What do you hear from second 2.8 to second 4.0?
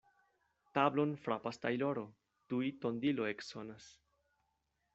tondilo eksonas.